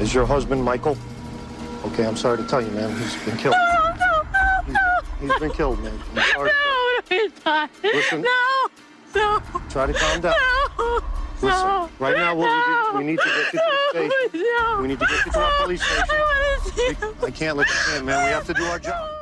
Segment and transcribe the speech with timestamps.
[0.00, 0.96] Is your husband Michael?
[1.84, 2.96] Okay, I'm sorry to tell you, man.
[2.98, 3.54] He's been killed.
[3.56, 4.64] No, no, no,
[5.20, 5.98] He's, he's been killed, man.
[6.16, 6.50] I'm sorry.
[6.50, 7.70] no, he's not.
[7.82, 8.22] Listen.
[8.22, 8.68] No,
[9.14, 9.42] no.
[9.68, 10.34] Try to calm down.
[10.78, 11.00] No.
[11.40, 14.08] Listen, no, right now, what we, no, do, we need to get you to the
[14.08, 14.42] station.
[14.42, 16.04] No, We need to get you to our police station.
[16.10, 17.14] I want to see him.
[17.22, 18.24] I can't let you in, man.
[18.26, 19.17] We have to do our job.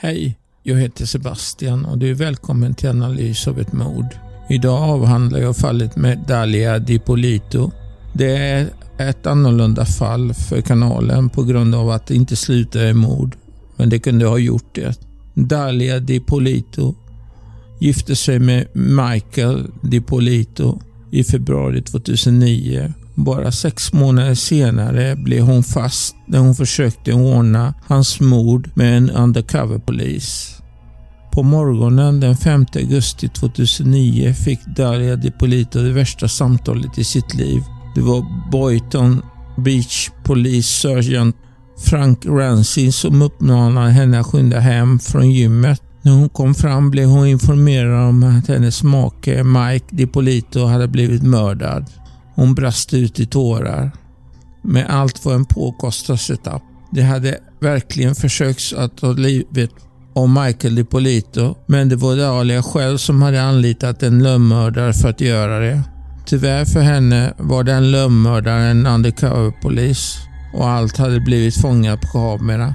[0.00, 4.06] Hej, jag heter Sebastian och du är välkommen till analys av ett mord.
[4.48, 7.70] Idag avhandlar jag fallet med Dalia Dipolito.
[8.12, 12.94] Det är ett annorlunda fall för kanalen på grund av att det inte slutar i
[12.94, 13.36] mord,
[13.76, 15.00] men det kunde ha gjort det.
[15.34, 16.94] Dalia Dipolito
[17.80, 22.92] gifte sig med Michael Dipolito i februari 2009
[23.24, 29.10] bara sex månader senare blev hon fast när hon försökte ordna hans mord med en
[29.10, 30.54] undercoverpolis.
[31.32, 37.62] På morgonen den 5 augusti 2009 fick Daria DiPolito det värsta samtalet i sitt liv.
[37.94, 39.22] Det var Boyton
[39.56, 41.36] Beach Police Sergeant
[41.78, 45.82] Frank Rancy som uppmanade henne att skynda hem från gymmet.
[46.02, 51.22] När hon kom fram blev hon informerad om att hennes make Mike DiPolito hade blivit
[51.22, 51.84] mördad.
[52.38, 53.90] Hon brast ut i tårar.
[54.62, 56.62] Med allt var en påkostad setup.
[56.92, 59.70] Det hade verkligen försökt att ta livet
[60.14, 65.20] av Michael DiPolito, men det var Dalia själv som hade anlitat en lönnmördare för att
[65.20, 65.82] göra det.
[66.26, 70.16] Tyvärr för henne var den lönnmördaren undercoverpolis
[70.54, 72.74] och allt hade blivit fångat på kamera.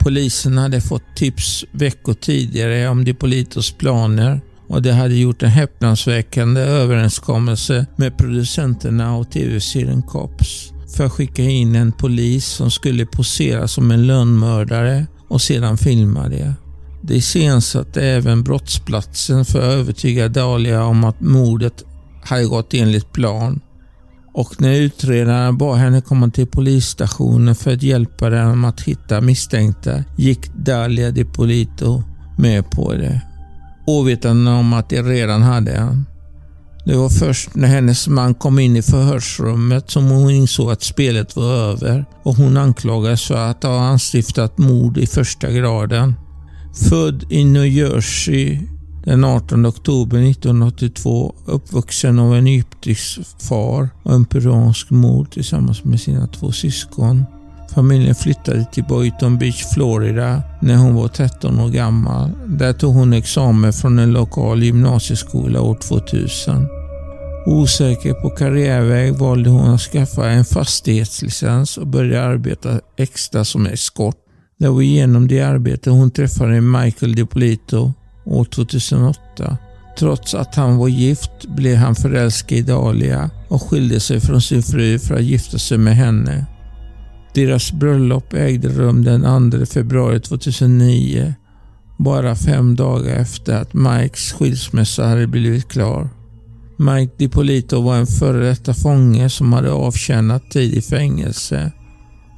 [0.00, 6.60] Polisen hade fått tips veckor tidigare om DiPolitos planer och de hade gjort en häpnadsväckande
[6.60, 13.68] överenskommelse med producenterna och tv-serien Cops för att skicka in en polis som skulle posera
[13.68, 16.54] som en lönnmördare och sedan filma det.
[17.02, 21.84] Det iscensatte även brottsplatsen för att övertyga Dahlia om att mordet
[22.24, 23.60] hade gått enligt plan.
[24.34, 30.04] Och när utredarna bad henne komma till polisstationen för att hjälpa dem att hitta misstänkta
[30.16, 32.02] gick Dalia DiPolito
[32.38, 33.27] med på det
[33.88, 36.06] ovetande om att de redan hade en.
[36.84, 41.36] Det var först när hennes man kom in i förhörsrummet som hon insåg att spelet
[41.36, 46.14] var över och hon anklagades för att ha anstiftat mord i första graden.
[46.88, 48.58] Född i New Jersey
[49.04, 56.00] den 18 oktober 1982, uppvuxen av en egyptisk far och en peruansk mor tillsammans med
[56.00, 57.24] sina två syskon.
[57.78, 62.30] Familjen flyttade till Boynton Beach, Florida när hon var 13 år gammal.
[62.46, 66.68] Där tog hon examen från en lokal gymnasieskola år 2000.
[67.46, 74.16] Osäker på karriärväg valde hon att skaffa en fastighetslicens och började arbeta extra som eskort.
[74.58, 77.92] Det var genom det arbetet hon träffade Michael DiPolito
[78.24, 79.56] år 2008.
[79.98, 84.62] Trots att han var gift blev han förälskad i Dahlia och skilde sig från sin
[84.62, 86.46] fru för att gifta sig med henne.
[87.38, 91.34] Deras bröllop ägde rum den 2 februari 2009,
[91.98, 96.08] bara fem dagar efter att Mikes skilsmässa hade blivit klar.
[96.76, 101.72] Mike DiPolito var en före detta fånge som hade avtjänat tid i fängelse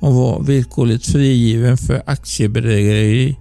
[0.00, 3.36] och var villkorligt frigiven för aktiebedrägeri.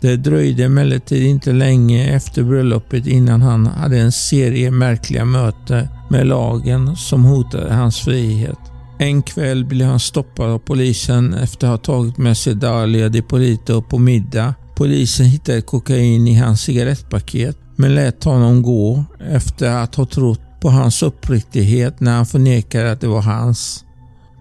[0.00, 6.26] Det dröjde emellertid inte länge efter bröllopet innan han hade en serie märkliga möten med
[6.26, 8.58] lagen som hotade hans frihet.
[9.00, 13.82] En kväll blev han stoppad av polisen efter att ha tagit med sig Dalia DiPolito
[13.82, 14.54] på middag.
[14.76, 20.70] Polisen hittade kokain i hans cigarettpaket men lät honom gå efter att ha trott på
[20.70, 23.84] hans uppriktighet när han förnekade att det var hans.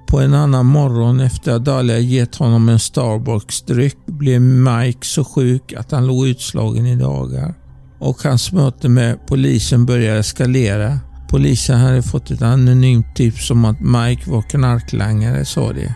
[0.08, 5.74] På en annan morgon efter att Dalia gett honom en Starbucks-dryck blev Mike så sjuk
[5.74, 7.54] att han låg utslagen i dagar.
[8.00, 11.00] Och hans möte med polisen började eskalera.
[11.30, 15.90] Polisen hade fått ett anonymt tips om att Mike var knarklangare, sa de.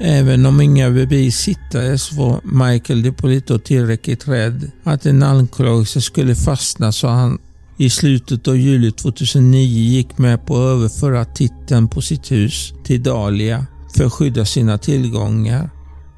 [0.00, 6.92] Även om inga bevis hittades var Michael DePolito tillräckligt rädd att en anklagelse skulle fastna
[6.92, 7.38] så han
[7.76, 13.02] i slutet av juli 2009 gick med på att överföra titeln på sitt hus till
[13.02, 13.66] Dahlia
[13.96, 15.70] för att skydda sina tillgångar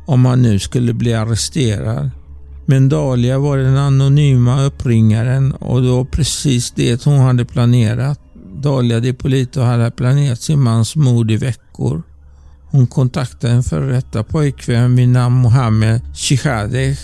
[0.06, 2.10] om han nu skulle bli arresterad.
[2.66, 8.20] Men Dahlia var den anonyma uppringaren och det var precis det hon hade planerat.
[8.62, 12.02] Dahlia DiPolito hade planerat sin mans mord i veckor.
[12.70, 16.98] Hon kontaktade en före detta pojkvän vid namn Mohammed Shihadeh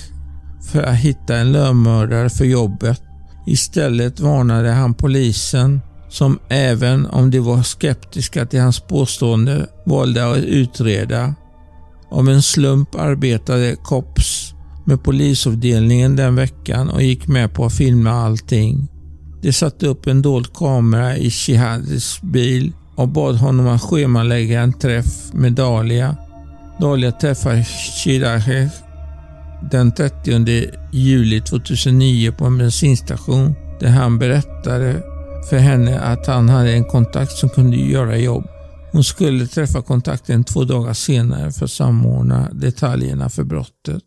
[0.72, 3.02] för att hitta en lönnmördare för jobbet.
[3.46, 10.36] Istället varnade han polisen som även om de var skeptiska till hans påstående valde att
[10.36, 11.34] utreda.
[12.10, 18.10] Av en slump arbetade Kops med polisavdelningen den veckan och gick med på att filma
[18.10, 18.88] allting.
[19.42, 24.72] De satte upp en dold kamera i Shihadis bil och bad honom att schemalägga en
[24.72, 26.16] träff med Dalia.
[26.80, 28.70] Dalia träffar Shirahe
[29.70, 35.02] den 30 juli 2009 på en bensinstation där han berättade
[35.50, 38.44] för henne att han hade en kontakt som kunde göra jobb.
[38.92, 44.02] Hon skulle träffa kontakten två dagar senare för att samordna detaljerna för brottet.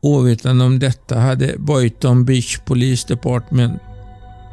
[0.00, 3.80] Ovetande om detta hade Boyton Beach Police Department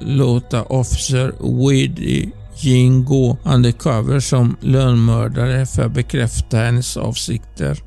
[0.05, 7.79] låta officer Weedy Jean gå undercover som lönnmördare för att bekräfta hennes avsikter.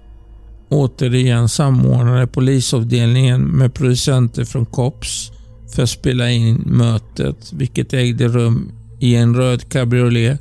[0.71, 5.31] Återigen samordnade polisavdelningen med producenter från COPS
[5.75, 10.41] för att spela in mötet, vilket ägde rum i en röd cabriolet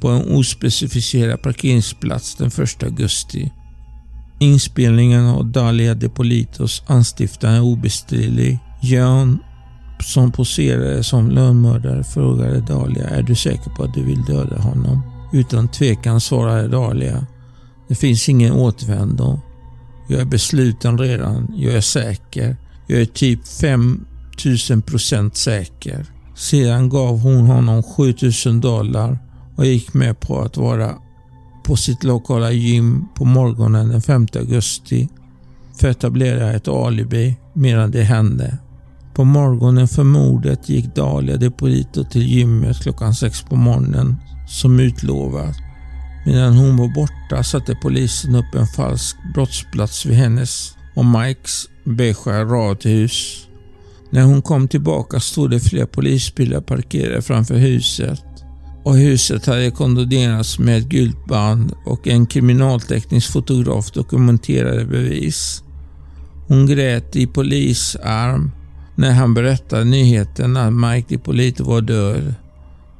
[0.00, 3.52] på en ospecificerad parkeringsplats den 1 augusti.
[4.40, 8.58] Inspelningen av Dalia de Politos anstiftande är obestridlig.
[10.04, 15.02] Som poserade som lönnmördare frågade Dalia, är du säker på att du vill döda honom?
[15.32, 17.26] Utan tvekan svarade Dalia,
[17.88, 19.40] det finns ingen återvändo.
[20.08, 22.56] Jag är besluten redan, jag är säker.
[22.86, 26.06] Jag är typ 5000 procent säker.
[26.34, 29.18] Sedan gav hon honom 7000 dollar
[29.56, 30.94] och gick med på att vara
[31.64, 35.08] på sitt lokala gym på morgonen den 5 augusti
[35.80, 38.58] för att etablera ett alibi medan det hände.
[39.18, 44.16] På morgonen för mordet gick Dalia Depolito till gymmet klockan sex på morgonen
[44.48, 45.56] som utlovat.
[46.26, 52.44] Medan hon var borta satte polisen upp en falsk brottsplats vid hennes och Mikes beiga
[52.44, 53.48] radhus.
[54.10, 58.24] När hon kom tillbaka stod det flera polisbilar parkerade framför huset
[58.84, 65.62] och huset hade kondonerats med ett gult band och en kriminalteknisk fotograf dokumenterade bevis.
[66.48, 68.50] Hon grät i polisarm
[68.98, 72.34] när han berättade nyheten att Mike DiPolito var död.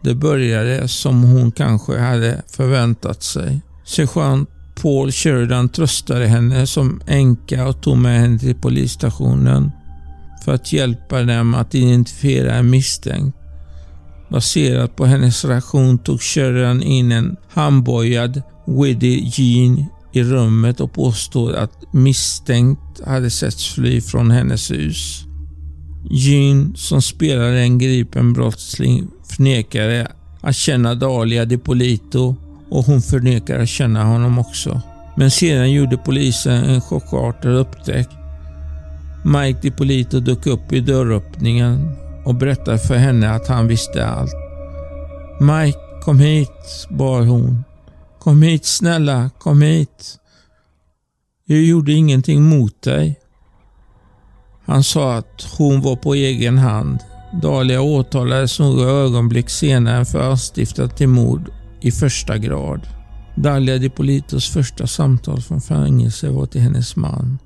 [0.03, 3.61] Det började som hon kanske hade förväntat sig.
[3.85, 4.49] Sergeant
[4.83, 9.71] Paul Sheridan tröstade henne som änka och tog med henne till polisstationen
[10.45, 13.37] för att hjälpa dem att identifiera en misstänkt.
[14.31, 21.55] Baserat på hennes reaktion tog Sheridan in en handbojad Widdy Jean i rummet och påstod
[21.55, 25.25] att misstänkt hade setts fly från hennes hus.
[26.11, 32.37] Gyn, som spelade en gripen brottsling, förnekade att känna Dalia DiPolito
[32.71, 34.81] och hon förnekar att känna honom också.
[35.17, 38.11] Men sedan gjorde polisen en chockartad upptäckt.
[39.25, 44.35] Mike DiPolito dök upp i dörröppningen och berättade för henne att han visste allt.
[45.41, 47.65] Mike, kom hit, bad hon.
[48.19, 50.19] Kom hit snälla, kom hit.
[51.45, 53.21] Jag gjorde ingenting mot dig.
[54.69, 56.99] Han sa att hon var på egen hand.
[57.43, 62.81] Dahlia åtalades några ögonblick senare för anstiftat till mord i första grad.
[63.37, 67.39] Dahlia DiPolitos första samtal från fängelse var till hennes man.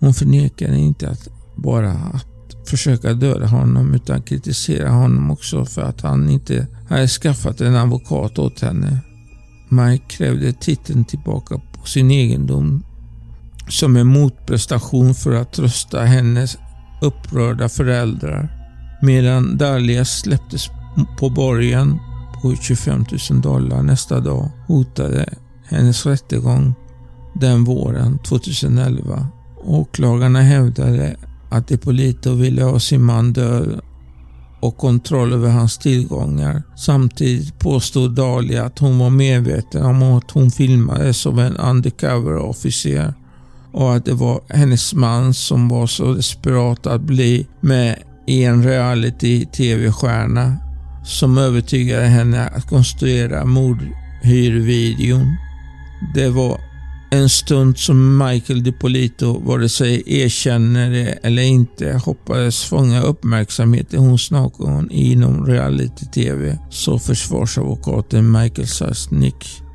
[0.00, 6.00] Hon förnekade inte att bara att försöka döda honom utan kritisera honom också för att
[6.00, 8.98] han inte hade skaffat en advokat åt henne.
[9.68, 12.84] Mike krävde titeln tillbaka på sin egendom
[13.68, 16.58] som en motprestation för att trösta hennes
[17.02, 18.48] upprörda föräldrar.
[19.02, 20.70] Medan Dahlia släpptes
[21.18, 21.98] på borgen
[22.42, 25.28] på 25 000 dollar nästa dag hotade
[25.68, 26.74] hennes rättegång
[27.34, 29.26] den våren 2011.
[29.64, 31.16] Åklagarna hävdade
[31.50, 33.80] att Ippolito ville ha sin man död
[34.60, 36.62] och kontroll över hans tillgångar.
[36.76, 43.14] Samtidigt påstod Dahlia att hon var medveten om att hon filmades av en undercover-officer
[43.76, 48.64] och att det var hennes man som var så desperat att bli med i en
[48.64, 50.56] reality-tv-stjärna
[51.04, 55.36] som övertygade henne att konstruera mordhyrvideon.
[56.14, 56.60] Det var
[57.10, 64.30] En stund som Michael DiPolito vare sig erkänner det eller inte hoppades fånga uppmärksamheten hos
[64.30, 69.65] någon inom reality-tv, så försvarsadvokaten Michael Sasnick.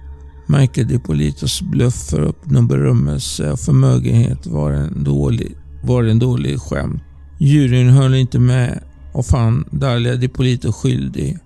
[0.52, 7.02] Michael DiPolitos bluff för uppnå berömmelse och förmögenhet var en dålig, var en dålig skämt.
[7.40, 11.38] Juryn höll inte med och fann Dalia DiPolito skyldig.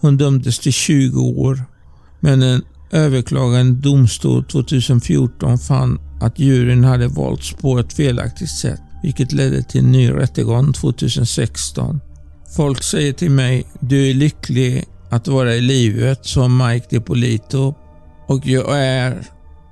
[0.00, 1.64] Hon dömdes till 20 år,
[2.20, 9.32] men en överklagande domstol 2014 fann att juryn hade valts på ett felaktigt sätt, vilket
[9.32, 12.00] ledde till en ny rättegång 2016.
[12.56, 17.74] Folk säger till mig, du är lycklig att vara i livet, som Mike DiPolito
[18.30, 19.22] och jag är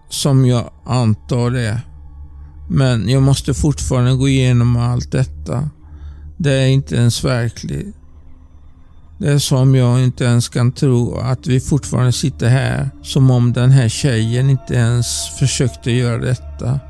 [0.08, 1.80] som jag antar det.
[2.68, 5.70] Men jag måste fortfarande gå igenom allt detta.
[6.36, 7.96] Det är inte ens verkligt.
[9.18, 13.52] Det är som jag inte ens kan tro att vi fortfarande sitter här som om
[13.52, 15.06] den här tjejen inte ens
[15.38, 16.80] försökte göra detta.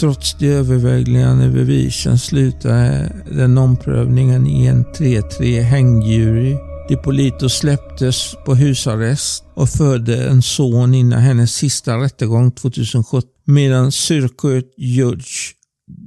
[0.00, 6.67] Trots de övervägande bevisen slutade den omprövningen i en 3-3 hängjury.
[6.88, 14.74] Dipolito släpptes på husarrest och födde en son innan hennes sista rättegång 2017 medan Circuit
[14.76, 15.52] Judge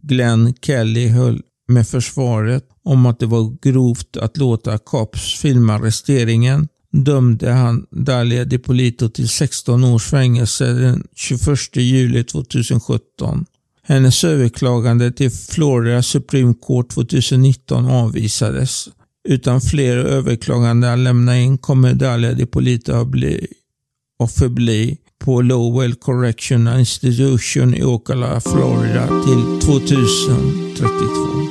[0.04, 6.68] Glenn Kelly höll med försvaret om att det var grovt att låta Cops filma arresteringen
[6.92, 13.46] dömde han Dalia DiPolito till 16 års fängelse den 21 juli 2017.
[13.84, 18.90] Hennes överklagande till Florida Supreme Court 2019 avvisades.
[19.30, 23.48] Utan fler överklaganden att lämna in kommer Dalia DiPolito att bli
[24.20, 31.51] och förbli på Lowell Correctional Institution i Ocala, Florida till 2032.